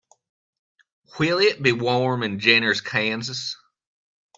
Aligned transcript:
Will 1.19 1.37
it 1.37 1.61
be 1.61 1.73
warm 1.73 2.23
in 2.23 2.39
Jenners 2.39 2.83
Kansas? 2.83 3.55